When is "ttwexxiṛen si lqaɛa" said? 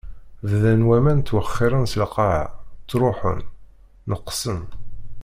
1.21-2.45